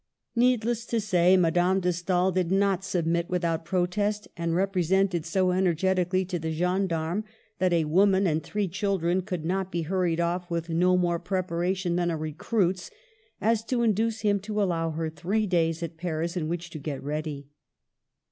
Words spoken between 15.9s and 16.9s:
Paris in which to